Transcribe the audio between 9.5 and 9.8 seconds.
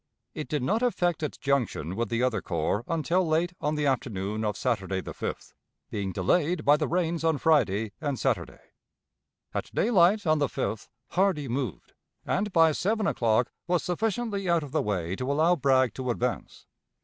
At